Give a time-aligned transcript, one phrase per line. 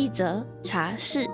[0.00, 1.26] 一则茶室。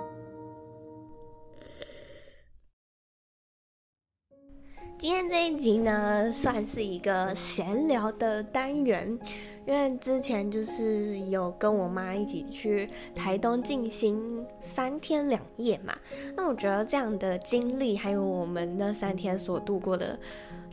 [4.97, 9.17] 今天这一集呢，算是一个闲聊的单元，
[9.65, 15.97] 因为之前就是有跟我妈一起去台东进行三天两夜嘛，
[16.35, 20.19] 那我觉得这样的经历，还有我们那三天所度过的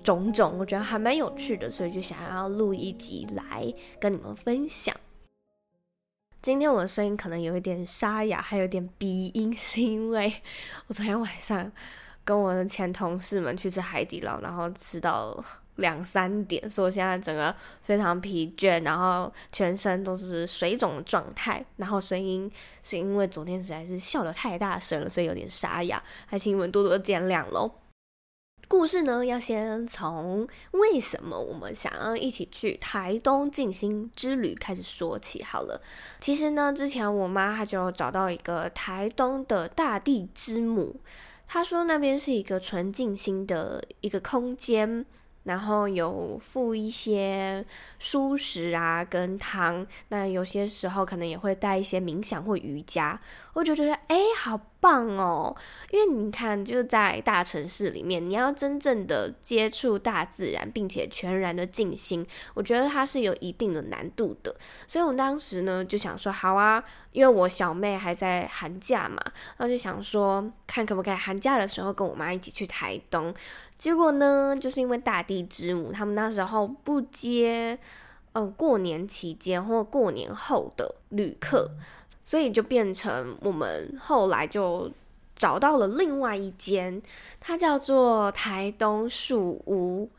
[0.02, 4.92] 种种，我觉得还蛮有趣的，所以就想要录一集来跟你们分享。
[6.44, 10.30] 今天我的声音可能有一点沙哑，还有点鼻音，是因为
[10.88, 11.72] 我昨天晚上。
[12.22, 15.42] 跟我的前同事们去吃海底捞，然后吃到
[15.76, 22.50] 两三点，所以我现在整个非常疲倦，然后全身都是水肿的状态，然后声音
[22.82, 27.70] 是因为昨天实在是笑得太大声了，所以有点沙哑，还请你们多多见谅喽。
[28.66, 35.80] 故事呢，要先从为什么我们想要一起去台东静心之旅开始说起好了。
[36.18, 40.96] 其实呢，之前我妈她就找到一个台东的大地之母。
[41.46, 45.04] 她说那边是一个纯静心的一个空间，
[45.44, 47.64] 然后有附一些
[48.00, 53.20] 蔬食啊跟汤，那有些时候可能也会带一些冥想或瑜伽，
[53.52, 55.56] 我就觉得哎，好棒哦！
[55.90, 64.54] 因为你看，就是在大城市里面，你要真正的接触大自然，并且全然的静心，我觉得它是有一定的难度的。
[64.86, 69.16] 所以我当时呢就想说，好啊，因为我小妹还在寒假嘛，
[69.56, 73.34] 然后就想说，看可不可以寒假的时候跟我妈一起去台东。
[73.78, 77.78] 结果呢，就是因为大地之母他们那时候不接，
[78.34, 81.70] 嗯、呃，过年期间或过年后的旅客。
[82.24, 84.90] 所以就变成我们后来就
[85.36, 87.00] 找到了另外一间，
[87.38, 90.10] 它叫做台东树屋。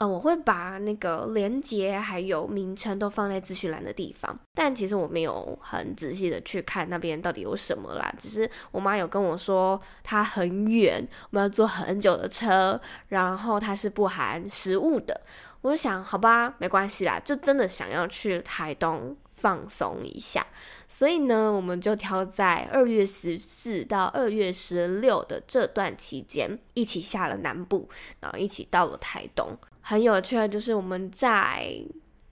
[0.00, 4.38] 嗯，我会把那个连接还有名称都放在资讯栏的地方。
[4.54, 15.20] 但其实我没有很仔细的去看那边到底有什么啦，只是我妈有跟我说它很远，我们要坐很久的车，然后它是不含食物的。
[15.62, 20.44] 我就想，好吧，没关系啦，就真的想要去台东放松一下，
[20.88, 27.88] 所以呢，我们就挑在二月十四到二月十六的这段期间，一起下了南部，
[28.20, 29.56] 然后一起到了台东。
[29.80, 31.72] 很有趣的就是我们在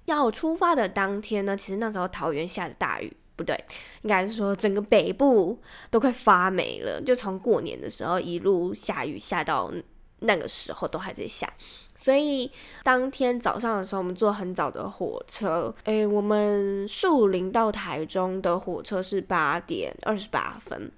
[0.06, 3.56] 要出发的当天呢，其实那时候桃园下的大雨，不对，
[4.02, 5.56] 应该是说整个北部
[5.90, 9.72] 都快发霉了，就从过年的时候一路下雨下到
[10.20, 11.52] 那个时候都还在下，
[11.94, 12.50] 所以
[12.82, 20.90] 当天早上的时候我们坐很早的火车，诶，我们树林到台中的火车是八点二十八分。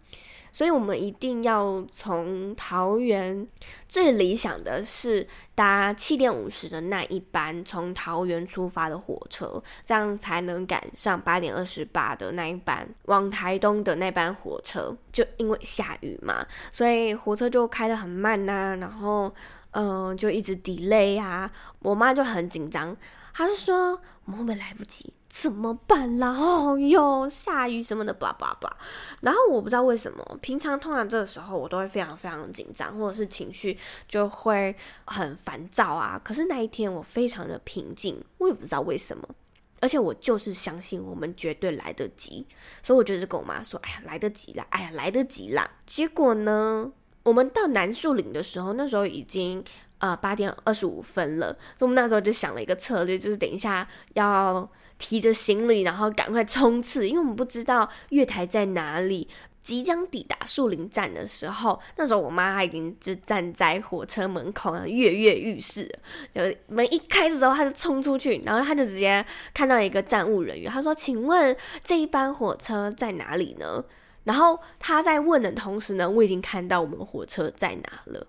[0.53, 3.47] 所以我们一定要从桃园，
[3.89, 14.97] 最理想的是搭七点五十的那一班从桃园出发的火车，这样才能赶上八点二十八的那一班往台东的那班火车。
[15.13, 19.33] 就因为下雨嘛，所以火车就开得很慢呐、然后
[19.73, 21.51] 嗯、就一直 delay 啊。
[21.81, 22.97] 我妈就很紧张，
[23.33, 25.13] 她就说我们会不会来不及？
[25.29, 26.31] 怎么办啦？
[26.33, 28.77] 哦哟，下雨什么的，巴拉巴拉。
[29.21, 33.79] 然后我不知道为什么，平常通常这个时候我都会非常非常紧张，或者是情绪
[34.09, 34.75] 就会
[35.05, 36.21] 很烦躁啊。
[36.25, 39.29] 可是那一天我非常的平静，我也不知道为什么。
[39.81, 42.45] 而且我就是相信我们绝对来得及，
[42.83, 44.67] 所以我就是跟我妈说：“哎呀，来得及啦！
[44.71, 46.91] 哎呀，来得及啦！”结果呢，
[47.23, 49.63] 我们到南树林的时候，那时候已经
[49.99, 54.69] 呃八点二十五分了，所以我们那时候就想了一个策略，就是等一下要。
[54.99, 59.29] 提着行李，然后赶快冲刺，因为我们不知道月台在哪里。
[59.61, 65.87] 即将抵达树林站的时候，那时候我妈她已经就站在火车门口跃跃欲试。
[66.35, 69.23] 就门一开的时候，她就冲出去，然后她就直接
[69.53, 71.55] 看到一个站务人员，她说：“请问
[71.85, 73.85] 这一班火车在哪里呢？”
[74.25, 78.27] 然后她在问的同时呢，我已经看到我们火车在哪了。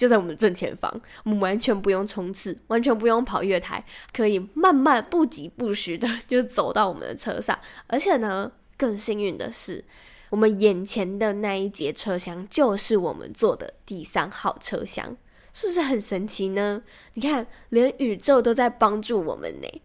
[0.00, 0.90] 就在我们正前方，
[1.24, 7.58] 我们完全不用冲刺，完全不用跑月台，可以慢慢不疾不徐的 就走到我们的车上。
[7.86, 9.84] 而且呢，更幸运的是，
[10.30, 15.14] 我们眼前的那一节车厢就是我们坐的第三号车厢，
[15.52, 16.82] 是不是很神奇呢？
[17.12, 19.82] 你看，连宇宙都在帮助我们呢。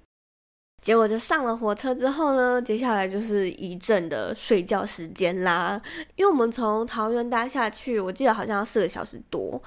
[0.82, 5.82] 结果就上了火车之后呢，接下来就是一阵的睡觉时间啦。
[6.16, 9.62] 因为我们从桃园搭下去，我记得好像要四个小时多。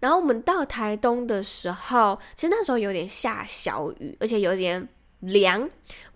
[0.00, 4.88] 然后我们到台东的时候，其实那时候有点下小雨，而且有点
[5.20, 5.68] 凉，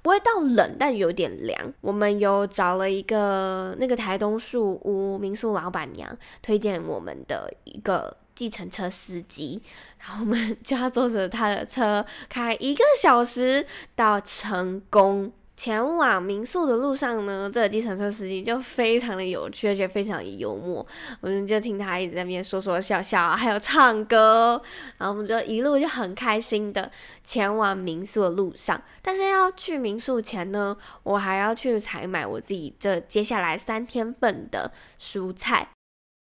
[0.03, 1.73] 不会到冷，但有点凉。
[1.81, 9.63] 我们有找了一个那个台东树屋民宿老板娘推荐我们的一个计程车司机，
[9.99, 15.31] 然后我们就要坐着他的车开一个小时到成功。
[15.65, 20.87] 前往民宿的路上呢，这个计程车司机就非常的有趣，而且非常幽默。
[21.23, 24.61] 我们就听他一直在那边说说笑笑，还有唱歌，
[24.99, 26.91] 然后我们就一路就很开心的
[27.23, 28.79] 前往民宿的路上。
[29.01, 34.71] 但是要去民宿前呢，我还要去采买我自己这接下来三天份的
[35.01, 35.67] 蔬菜。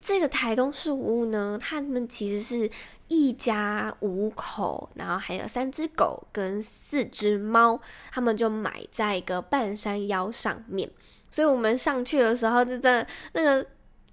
[0.08, 2.72] 这个台东树屋呢，他们其实是
[3.10, 7.78] 一家五口，然后还有三只狗跟四只猫，
[8.10, 10.90] 他们就买在一个半山腰上面，
[11.30, 13.68] 所以我们上去的时候，就在那个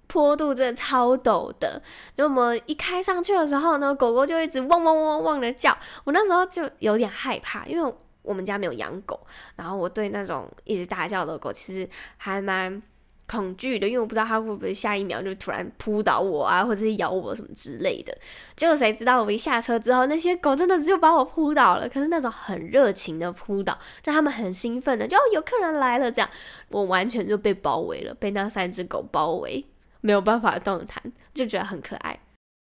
[0.05, 1.81] 坡度真的超陡的，
[2.13, 9.17] 就我们一开上去的时候呢，狗狗就一直汪汪汪汪的叫，我那时候就有点害怕，因为我们家没有养狗，
[9.55, 12.83] 然后我对那种一直大叫的狗其实还蛮。
[13.27, 18.15] 恐惧的，因为我不知道它会不会下一秒就突然扑倒我啊，或者是咬我什么之类的。
[18.55, 21.89] 结果谁知道我一下车之后，那些狗真的就把我扑倒了。
[21.89, 26.29] 可是那种很热情的扑倒，就他们很兴奋的，就有客人来了这样，
[26.69, 29.65] 我完全就被包围了，被那三只狗包围，
[30.01, 31.01] 没有办法动弹，
[31.33, 32.19] 就觉得很可爱。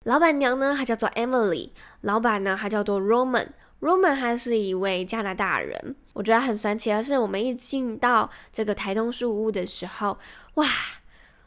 [0.05, 1.69] 老板娘呢，她叫做 Emily，
[2.01, 3.47] 老板呢，她叫做 Roman。
[3.79, 10.17] Roman 还是一位加拿大人，我觉得很神奇的是，我们一进到这个台东树屋的时候，
[10.55, 10.65] 哇，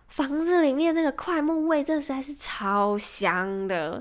[0.06, 4.00] 房子里面那个桧木味真的实在是超香的。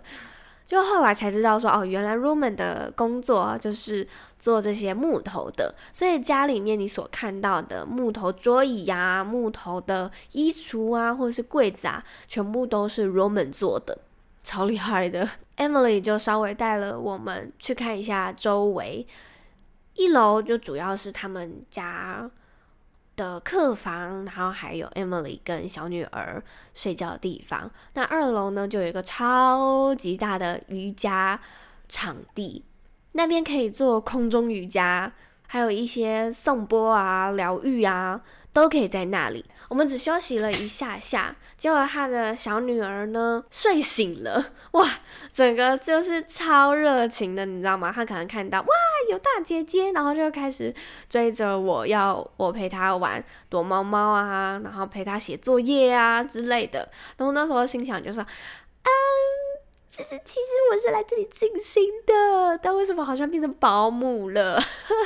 [0.67, 4.07] 就后来才知道说，哦，原来 Roman 的工作就是
[4.39, 13.97] 做这些木头的，所以家里面你所看到的木头桌椅呀、木头的衣橱啊，或者是柜子啊，全部都是 Roman 做的。
[14.43, 15.27] 超厉害的
[15.57, 19.07] ，Emily 就稍微带了我们去看一下周围。
[19.99, 22.31] 一楼就主要是他们家
[23.17, 26.41] 的客房，然后还有 Emily 跟小女儿
[26.73, 27.69] 睡觉的地方。
[27.95, 31.37] 那二楼呢，就有一个超级大的瑜伽
[31.89, 32.63] 场地，
[33.11, 35.11] 那边可以做空中瑜伽，
[35.49, 38.21] 还有一些颂钵啊、疗愈啊。
[38.51, 39.45] 都可以在那里。
[39.67, 44.83] 我们只休息了一下下，结果他的小女儿呢睡醒了，哇，
[45.31, 47.91] 整个就是超热情的，你知道吗？
[47.93, 48.67] 他可能看到哇
[49.11, 50.73] 有大姐姐，然后就开始
[51.07, 56.89] 追着我要我陪他玩躲猫猫啊，然后陪他写作业啊之类的。
[57.17, 58.89] 然后那时候心想就说，嗯，
[59.99, 64.57] 就是其实我是来这里静心的，但为什么好像变成保姆了？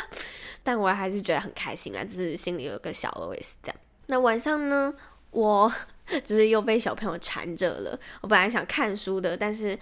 [0.61, 3.77] 但我还是觉得很开心啊，只是心里有个小 OS 这样。
[4.05, 4.93] 那晚上呢，
[5.31, 5.71] 我
[6.23, 7.99] 只是又被小朋友缠着了。
[8.21, 9.75] 我本来想看书的，但是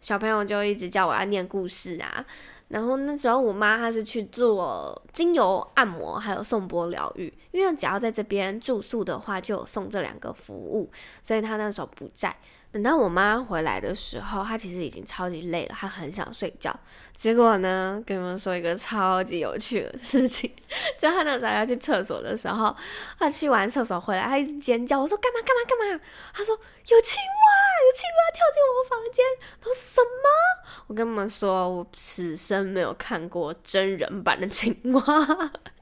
[0.00, 2.26] 小朋友就一直叫我要念故事啊。
[2.66, 10.90] 然后那时候我妈她是去做精油按摩，还有颂钵疗愈，因为只要在这边住宿的话，就有送这两个服务，
[11.22, 12.36] 所以她那时候不在。
[12.76, 16.78] 等到我妈回来的时候，她其实已经超级累了，她很想睡觉。
[17.14, 20.52] 结果呢，跟你们说一个超级有趣的事情，
[20.98, 22.76] 就她那时候要去厕所的时候，
[23.18, 25.00] 她去完厕所回来，她一直尖叫。
[25.00, 26.04] 我说干嘛干嘛干嘛？
[26.34, 27.48] 她说有青蛙，
[27.80, 29.24] 有青蛙跳进我房间。
[29.62, 30.84] 都是什么？
[30.88, 35.02] 我跟你们说，我此生没有看过真人版的青蛙。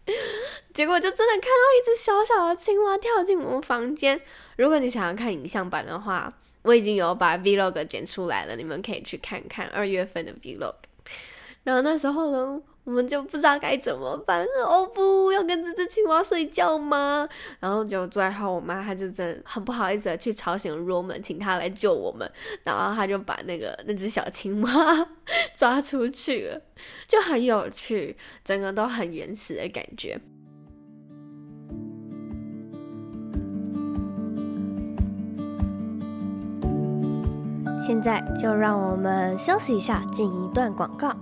[0.72, 4.20] 结果就真的看到一只小小的青蛙跳进我们房间。
[4.58, 6.32] 如果你想要看影像版的话，
[6.64, 10.74] 我已经有把 vlog 剪出来了，你们可以去看看二月份的 vlog。
[11.62, 17.26] 然后那时候呢，我们就不知道该怎么办，说哦不要跟这只青蛙睡觉吗？
[17.58, 22.30] 然后就最后我妈她就真的很不好意思的去吵醒 Roman，请他来救我们。
[22.64, 25.08] 然后他就把那个那只小青蛙
[25.56, 26.60] 抓出去了，
[27.08, 30.20] 就很有趣，整个都很原始的感觉。
[37.86, 41.14] 现在就让我们休息一下，进一段广告。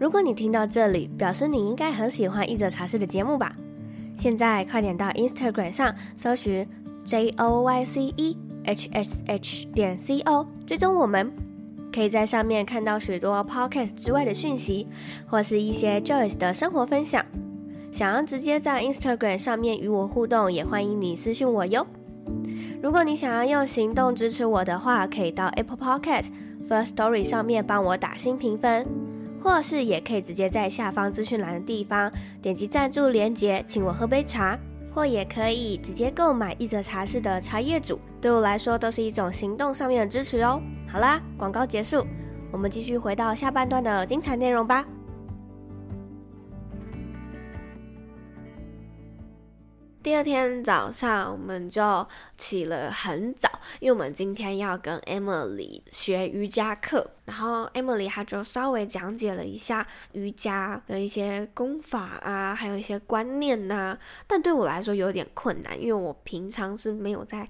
[0.00, 3.54] 如果你听到这里，表示你应该很喜欢一则茶室的节目吧？
[4.16, 6.68] 现在快点到 Instagram 上搜寻
[7.04, 11.32] J O Y C E H S H 点 C O，追踪我们，
[11.92, 14.88] 可以在上面看到许多 Podcast 之外的讯息，
[15.28, 17.24] 或是一些 Joyce 的生活分享。
[17.92, 21.86] 想要直接在 Instagram 上面与我互动，也欢迎你私讯我哟。
[22.84, 26.26] 如果你想要用行动支持我的话，可以到 Apple Podcast
[26.68, 28.86] First Story 上面帮我打新评分，
[29.42, 32.12] 或是也可以直接在下方资讯栏的地方
[32.42, 34.58] 点击赞助连结，请我喝杯茶，
[34.94, 40.60] 或也可以直接购买一则茶室的茶叶组，对我来说都是一种行动上面的支持哦。
[40.86, 42.06] 好啦，广告结束，
[42.52, 44.84] 我们继续回到下半段的精彩内容吧。
[50.04, 52.06] 第二天早上，我们就
[52.36, 53.48] 起了很早，
[53.80, 57.10] 因为我们今天要跟 Emily 学瑜伽课。
[57.24, 67.48] 然后 Emily 她就稍微讲解了一下瑜伽的一些功法啊，还有一些观念呐、但对我来说有点困难，因为我平常是没有在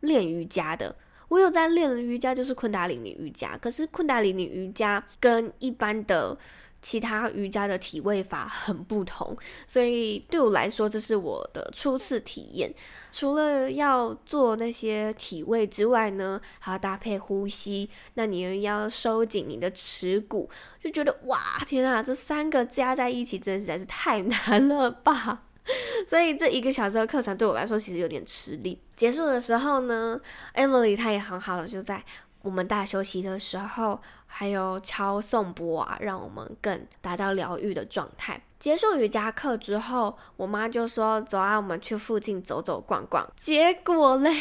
[0.00, 0.96] 练瑜伽的。
[1.28, 6.38] 我有在练瑜伽就是昆达里尼瑜伽，可是昆达里尼瑜伽跟一般的。
[6.82, 12.72] 其他瑜伽的体位法很不同，所以对我来说，这是我的初次体验。
[13.10, 17.88] 除了要做那些体位之外呢，还要搭配呼吸。
[18.14, 20.48] 那你又要收紧你的耻骨，
[20.82, 25.42] 就觉得哇，天啊，这三个加在一起，真的实在是太难了吧！
[26.08, 28.80] 所以这一个小时的课程对我来说，其实有点吃力。
[28.96, 30.20] 结束的时候呢
[30.54, 32.02] ，Emily 她也很好的就在。
[32.42, 34.00] 我们大休息的时候，
[34.32, 38.40] 还有敲颂钵啊，让我们更达到疗愈的状态。
[38.60, 44.32] 结束瑜伽课之后，我妈就说：“走啊，我们去附近走走逛逛。”结果嘞，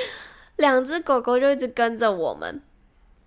[0.56, 2.62] 两只狗狗就一直跟着我们。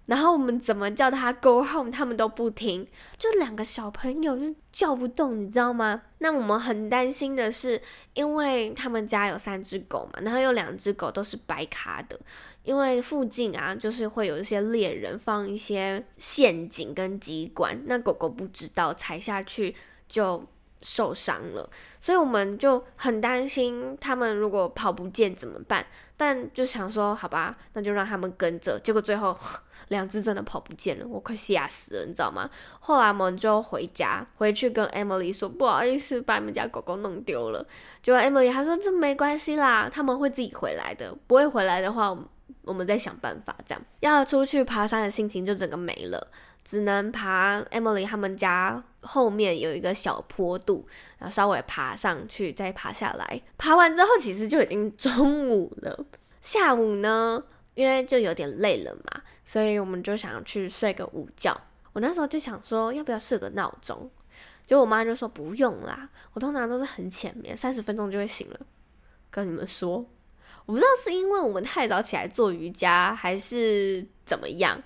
[0.08, 2.88] 然后我们怎么叫他 go home，他们都不听，
[3.18, 6.02] 就两个小朋友就叫不动，你知道吗？
[6.18, 7.82] 那我们很担心的是，
[8.14, 12.20] 因为他们家有三只狗嘛，然后有两只狗都是白卡的，
[12.64, 19.76] 因为附近啊，就是会有一些猎人放一些陷阱跟机关，那狗狗不知道踩下去
[20.08, 20.44] 就
[20.82, 21.70] 受伤了，
[22.00, 25.86] 所以我们就很担心他们如果跑不见怎么办？
[26.16, 28.80] 但就想说，好吧，那就让他们跟着。
[28.84, 29.36] 结果最后
[29.90, 32.50] 两只真的跑不见了，我快吓死了，你知道吗？
[32.80, 37.66] 后来我们就回家，回去跟 Emily 说，不好意思，把你们家狗狗弄丢了。
[38.02, 42.16] 结果 Emily 她说这没关系啦，他们会自己回来的，不会回来的话，
[42.64, 43.56] 我们再想办法。
[43.66, 46.28] 这样要出去爬山的心情就整个没了。
[46.68, 50.86] 只能爬 Emily 他们家后面有一个小坡度，
[51.18, 53.42] 然后稍微爬上去，再爬下来。
[53.58, 56.06] 爬完之后，其实就已经中午了。
[56.42, 57.42] 下午呢，
[57.74, 61.58] 因为就有点累了嘛，所以我们就想去睡个午觉。
[61.94, 64.12] 我那时候就想说，要不要设个闹钟？
[64.66, 68.60] 结果我妈就说不用啦，我通常都是很浅眠，三十分钟就会醒了。
[69.32, 70.06] 跟你们说，
[70.66, 74.84] 我不知道是因为我们太早起来做瑜伽，还是怎么样。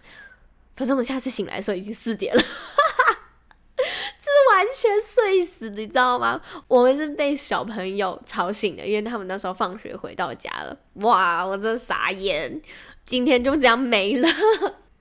[0.76, 6.42] 反正我们下次醒来的时候已经四点了， 就是完全睡死，你知道吗？
[6.68, 10.78] 我们是被小朋友吵醒的，因为他们那时候放学回到家了。
[10.96, 12.62] 哇，我真傻眼，
[13.06, 14.28] 今天就这样没了。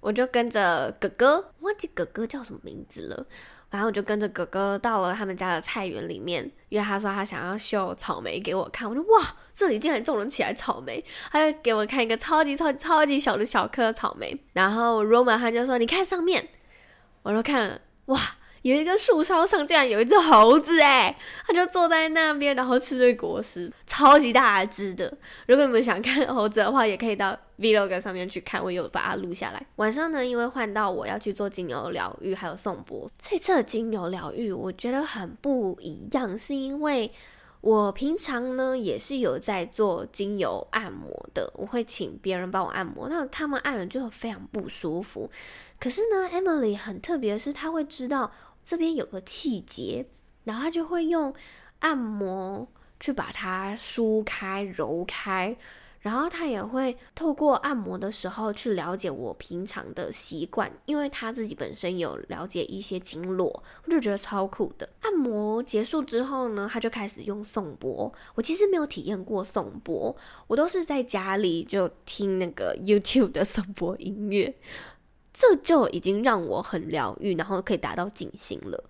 [0.00, 3.26] 我就跟着哥哥，忘记哥哥叫什么名字了。
[3.70, 8.88] 然后我就跟着哥哥到了他们家的菜园里面，因为他说他想要秀草莓给我看。
[8.88, 11.04] 我说哇，这里竟然种了起来草莓！
[11.30, 14.36] 他就给我看一个超级超级超级小的小颗草莓。
[14.54, 16.48] 然后 Roman 他就说：“你看上面。”
[17.22, 18.18] 我说看了，哇。
[18.62, 25.10] 有一个树梢上竟然有一只猴子哎，它就坐在那边，然后吃着果实，超级大只的。
[25.46, 29.66] 如果你们想看猴子的话，也可以到 Vlog 上面去看，我有把它录下来。
[29.76, 33.10] 晚上呢，因为换到我要去做精油疗愈，还有颂钵。
[33.16, 37.10] 这次的精油疗愈我觉得很不一样，是因为
[37.62, 45.30] 我平常呢也是有在做精油按摩的，我会请别人帮我按摩，那他们按了就非常不舒服。
[45.78, 48.30] 可是呢，Emily 很特别是，她会知道。
[48.70, 50.06] 这边有个气节，
[50.44, 51.34] 然后他就会用
[51.80, 52.68] 按摩
[53.00, 55.56] 去把它梳开、揉开，
[56.02, 63.48] 然后他也会透过按摩的时候去了解我平常的习惯，因为他自己本身有了解一些经络，
[63.84, 64.88] 我就觉得超酷的。
[65.00, 68.12] 按摩结束之后呢，他就开始用颂钵。
[68.36, 74.54] 我其实没有体验过颂钵，我都是在家里就听那个 YouTube 的颂钵音乐。
[75.32, 78.84] 这就已经让我很疗愈，然后可以达到静心了。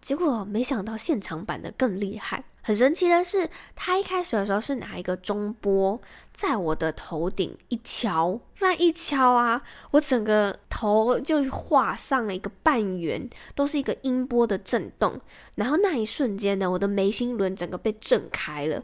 [0.00, 2.44] 结果没想到现场版的更厉害。
[2.62, 6.00] 很神奇的是，他一开始的时候是拿一个中波
[6.32, 9.60] 在我的头顶一敲，那一敲啊，
[9.92, 15.20] 我整个头就画上了一个半圆，都是一个音波的震动。
[15.56, 18.82] 然后那一瞬间呢，我的眉心轮整个被震开了，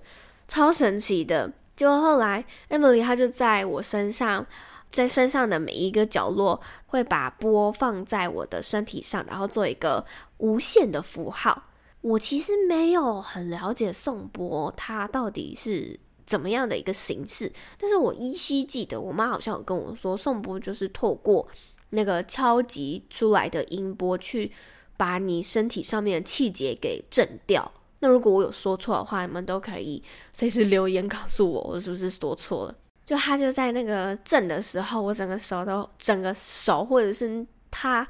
[0.48, 1.52] 超神奇的。
[1.76, 4.44] 结果后来 Emily 她就在我身上。
[4.92, 10.04] 在身上的每一个角落，会把波放在我的身体上，然后做一个
[10.36, 11.70] 无限的符号。
[12.02, 21.46] 我其实没有很了解颂钵它到底是怎么样的一个形式，但是我依稀记得，我妈好像有跟我说，颂钵就是透过
[21.90, 24.52] 那个敲击出来的音波去
[24.96, 27.72] 把你身体上面的气节给震掉。
[28.00, 32.74] 那如果我有说错的话，你们都可以随时留言告诉我，我是不是说错了？
[33.04, 38.06] 就他就在那个震的时候，我整个手都整个手或者是他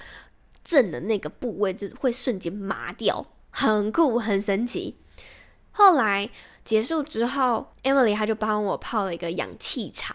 [0.62, 4.96] 震的那个部位就会瞬间麻掉，很酷，很神奇。
[5.72, 6.28] 后来
[6.64, 10.14] 结束之后，Emily 她就帮我泡了一个氧气茶，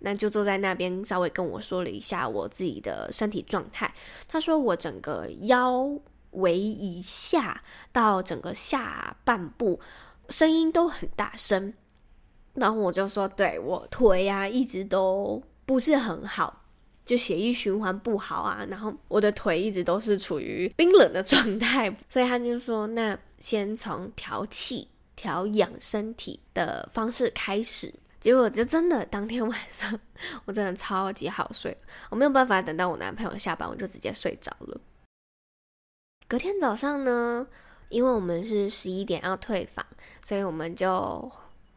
[0.00, 3.92] 那就坐在那边稍微跟我说了一下我自己的身体状态。
[4.28, 5.90] 她说我整个腰
[6.32, 9.80] 围以下到整个下半部
[10.28, 11.72] 声音都很大声，
[12.54, 16.64] 然后我就说，对，我腿呀、一直都不是很好，
[17.04, 23.18] 就血液循环不好啊，然后我的腿一直都是处于冰冷的状态， 所以他就说那。
[23.40, 27.90] 先从调气、调养身体的方式开始，
[28.20, 29.98] 结果就真的当天晚上，
[30.44, 31.74] 我真的超级好睡，
[32.10, 34.78] 我没有办法等到我男朋友下班，我就直接睡着了。
[36.28, 37.46] 隔天早上呢，
[37.88, 39.86] 因为我们是十一点要退房，
[40.22, 41.32] 所以我们就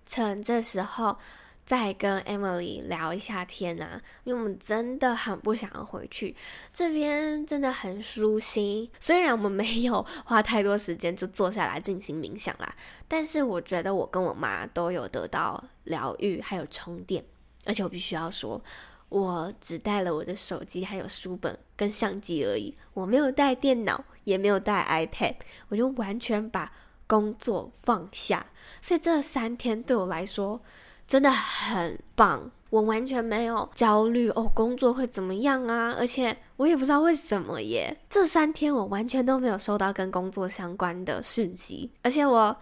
[0.06, 1.18] 趁这时候。
[1.66, 6.36] 再跟 Emily 聊一下天啊，因为我们真的很不想要回去，
[6.74, 8.92] 这边真的很舒心。
[9.00, 12.76] 虽然我们没有花太多时间就坐下来进行冥想啦，
[13.08, 17.24] 但是我觉得我跟我妈都有得到疗愈，还有充电。
[17.64, 18.62] 而且我必须要说，
[19.08, 25.36] 我只带了我的手机、还有书本跟相机而已，我没有带电脑，也没有带 iPad，
[25.70, 26.70] 我就完全把
[27.14, 28.44] 工作放下。
[28.82, 30.60] 所以这三天对我来说，
[31.06, 35.94] 真的很棒，我完全没有焦虑哦，工作会怎么样啊？
[35.96, 42.58] 而且我也不知道为什么耶，这三天我完全都没有收到跟工作相关的讯息，而且我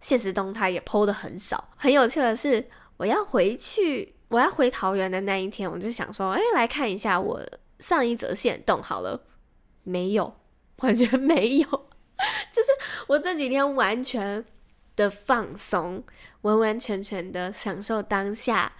[0.00, 1.72] 现实动态也 po 的很少。
[1.76, 2.68] 很有趣的是，
[2.98, 7.40] 我要回去，我要回桃园的那一天，我就想说，哎，来看一下我
[7.78, 9.22] 上一则线动好了，
[9.82, 10.34] 没有，
[10.80, 11.86] 完全没有，
[12.52, 12.68] 就是
[13.06, 14.44] 我这几天完全
[14.96, 16.02] 的放松。
[16.42, 18.70] 完完全全的享受当下，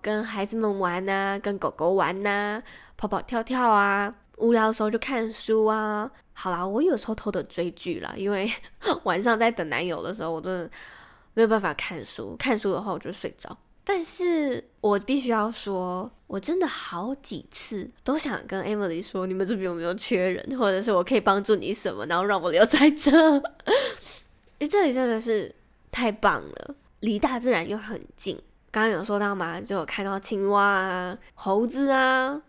[0.00, 2.60] 跟孩子们玩呐，跟狗狗玩呐，
[2.96, 6.10] 跑跑跳跳啊，无聊的时候就看书啊。
[6.32, 8.50] 好啦，我有时候偷偷追剧了，因为
[9.04, 10.68] 晚上在等男友的时候，我真的
[11.34, 12.34] 没有办法看书。
[12.36, 13.56] 看书的话，我就睡着。
[13.84, 23.10] 但是我必须要说，我真的好几次都想跟 Emily 说，你们这边有没有缺人，或者是我可以帮助你什么，然后让我留在这。
[24.60, 25.52] 诶，这里真的是
[25.90, 26.74] 太棒了。
[27.00, 28.40] 离大自然又很近，
[28.70, 32.40] 刚刚有说到嘛，就有看到青蛙啊、猴子啊。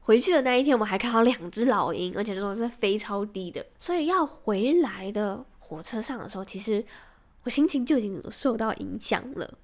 [0.00, 3.66] 回去的那一天，我们还看到两只老鹰，而且这种是飞超低的。
[3.78, 6.82] 所以要回来的火车上的时候，其实
[7.42, 9.58] 我心情就已经受到影响了。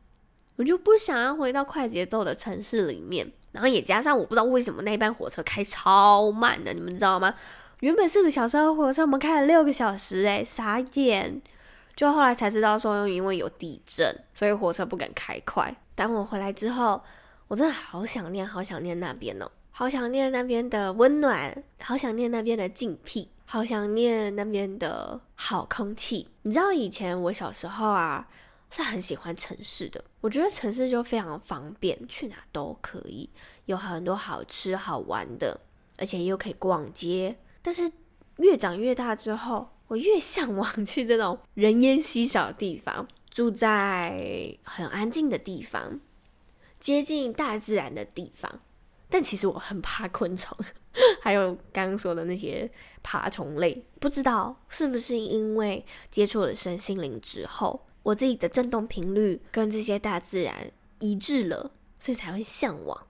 [0.56, 7.34] 我就不想要回到快节奏的城市里面，然后也加上我不知道为什么那一班火车开超慢的，你们知道吗？
[7.80, 11.42] 原本四个小时的火车，我们开了六个小时，诶，傻眼。
[11.96, 15.72] 就后来才知道说，因为有地震，所以火车不敢开快。
[15.94, 17.00] 等我回来之后，
[17.46, 26.28] 我真的好想念，好想念那边哦，好想念那边的温暖，好想念那边的静僻，好想念那边的好空气。
[26.42, 28.26] 你知道以前我小时候啊，
[28.70, 33.31] 是很喜欢城市的，我觉得城市就非常方便，去哪都可以，
[33.66, 35.61] 有很多好吃好玩的，
[35.96, 37.38] 而且又可以逛街。
[37.62, 37.90] 但是
[38.38, 46.00] 越长越大之后，我越向往 去这种人烟稀少的地方，住在很安静的地方，
[46.81, 48.61] 接近大自然的地方。
[49.09, 50.59] 但其实我很怕昆虫，
[51.22, 52.68] 还有刚刚说的那些
[53.00, 53.87] 爬虫类。
[54.00, 63.06] 不知道是不是因为接触了身心灵之后，我自己的振动频率跟这些大自然一致了，所以才会向往。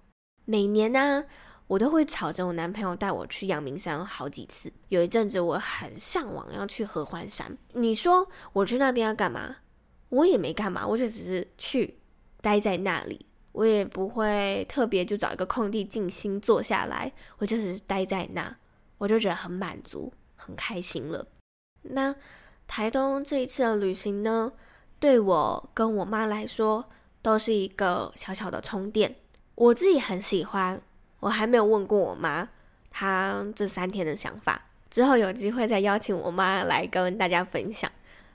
[0.47, 1.25] 每年呢，
[1.67, 4.73] 我都会吵着我男朋友带我去阳明山好几次。
[4.89, 7.57] 有一阵子我很向往要去合欢山。
[7.73, 9.57] 你说我去那边要干嘛？
[10.09, 11.99] 我也没干嘛，我就只是去
[12.41, 13.27] 待在那里。
[13.53, 18.57] 我也不会特别就找一个空地静心坐下来，我就只是待在那，
[18.99, 21.27] 我就觉得很满足、很开心了。
[21.83, 22.15] 那
[22.67, 24.53] 台东这一次的旅行呢，
[24.99, 26.85] 对我跟我妈来说
[27.21, 29.15] 都是一个小小的充电。
[29.55, 30.81] 我自己很喜欢。
[31.21, 32.47] 我还没有问过我妈，
[32.91, 34.61] 她这三天的想法。
[34.91, 37.91] 之后有机会再邀请我妈来跟大家分享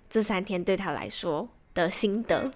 [0.10, 2.52] 这三天对她来说的心得。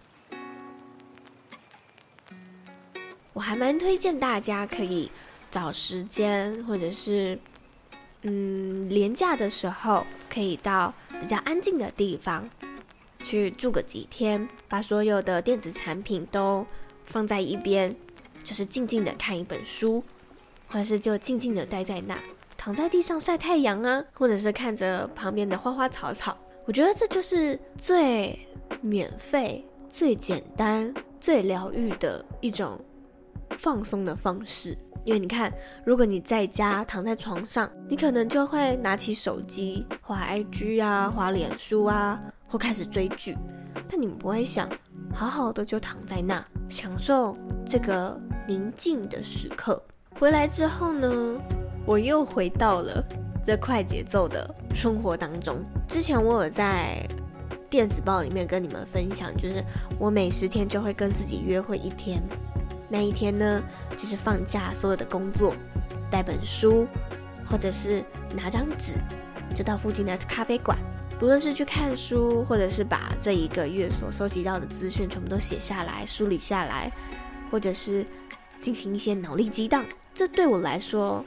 [3.32, 5.12] 我还蛮推荐大家可以
[5.52, 7.38] 找时间，或者是
[8.24, 12.50] 嗯连假的时候，可以到比较安静的地方
[13.24, 16.64] 去住个几天，把所有的电子产品都
[17.06, 17.96] 放在一边，
[18.44, 20.04] 就是静静的看一本书。
[20.68, 22.18] 或者是就静静的待在那，
[22.58, 26.36] 躺在地上晒太阳啊，或者是看着旁边的花花草草。
[26.66, 28.40] 我觉得这就是最
[28.82, 32.84] 免费、最简单、最疗愈的一种
[33.56, 34.76] 放松的方式。
[35.06, 35.54] 因为你看，
[35.86, 42.20] 如果你在家躺在床上，你可能就会拿起手机滑 IG 啊、滑脸书啊，
[42.54, 43.36] 或开始追剧。
[43.90, 44.70] 但你们不会想，
[45.12, 47.36] 好好的就躺在那，享受
[47.66, 48.16] 这个
[48.48, 49.82] 宁静的时刻。
[50.20, 51.10] 回来之后呢，
[51.84, 53.04] 我又回到了
[53.44, 55.58] 这快节奏的生活当中。
[55.88, 57.04] 之前我有在
[57.72, 59.64] 电子报里面跟你们分享，就是
[59.98, 62.22] 我每十天就会跟自己约会一天。
[62.88, 63.64] 那一天呢，
[63.98, 65.56] 就是放假，所有的工作，
[66.12, 66.88] 带本书，
[67.48, 68.04] 或者是
[68.36, 68.94] 拿张纸，
[69.56, 70.78] 就到附近的咖啡馆，
[71.20, 76.92] 不论是去看书，或者是把这一个月所收集到的资讯全部都写下来、梳理下来，
[77.50, 78.06] 或者是
[78.60, 79.86] 进行一些脑力激荡。
[80.14, 81.24] 这对我来说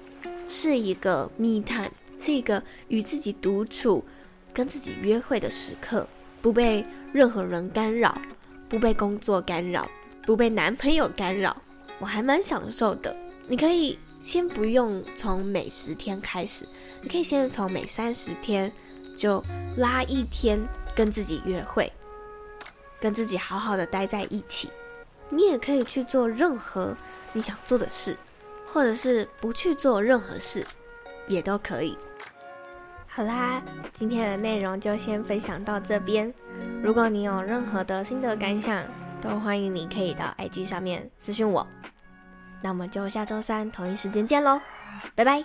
[0.49, 4.05] 是一个 me time，是一个与自己独处、
[4.53, 6.07] 跟自己约会的时刻，
[6.43, 8.21] 不被任何人干扰，
[8.69, 9.89] 不被工作干扰。
[10.27, 11.57] 不被男朋友干扰，
[12.01, 13.17] 我还蛮享受的。
[13.47, 16.67] 你可以先不用从每十天开始，
[17.01, 18.73] 你可以先从每三十天
[19.17, 19.43] 就
[19.79, 20.61] 拉一天
[20.95, 21.93] 跟自己约会，
[23.01, 24.71] 跟自己好好的待在一起。
[25.29, 26.97] 你也可以去做任何
[27.33, 28.17] 你想做的事，
[28.67, 30.65] 或者是不去做任何事，
[31.27, 31.99] 也都可以。
[33.09, 36.33] 好啦，今天的内容就先分享到这边。
[36.83, 38.83] 如果你有任何的心得感想，
[39.21, 41.67] 都欢迎你可以到 IG 上面私讯我，
[42.63, 44.61] 那我们就下周三同一时间见喽，
[45.15, 45.45] 拜拜。